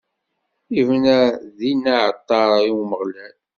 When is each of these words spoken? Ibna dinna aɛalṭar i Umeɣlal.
Ibna 0.79 1.17
dinna 1.59 1.91
aɛalṭar 1.97 2.51
i 2.69 2.71
Umeɣlal. 2.81 3.35